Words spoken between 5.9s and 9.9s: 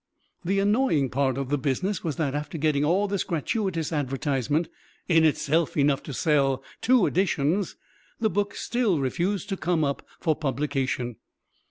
to sell two editions, the book still refused to come